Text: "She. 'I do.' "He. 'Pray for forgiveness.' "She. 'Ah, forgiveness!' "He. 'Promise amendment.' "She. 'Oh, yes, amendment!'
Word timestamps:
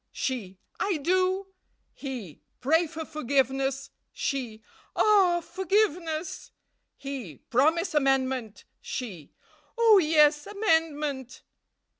"She. 0.11 0.57
'I 0.79 0.97
do.' 0.97 1.47
"He. 1.93 2.41
'Pray 2.59 2.87
for 2.87 3.05
forgiveness.' 3.05 3.91
"She. 4.11 4.63
'Ah, 4.95 5.41
forgiveness!' 5.41 6.49
"He. 6.97 7.37
'Promise 7.51 7.93
amendment.' 7.93 8.63
"She. 8.81 9.31
'Oh, 9.77 9.99
yes, 9.99 10.47
amendment!' 10.47 11.43